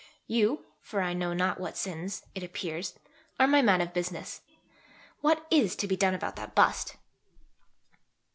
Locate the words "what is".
5.19-5.75